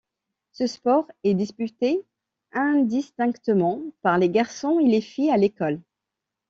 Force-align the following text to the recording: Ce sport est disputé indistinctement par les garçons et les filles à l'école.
Ce 0.51 0.65
sport 0.65 1.05
est 1.23 1.35
disputé 1.35 2.03
indistinctement 2.53 3.83
par 4.01 4.17
les 4.17 4.31
garçons 4.31 4.79
et 4.79 4.87
les 4.87 4.99
filles 4.99 5.29
à 5.29 5.37
l'école. 5.37 5.79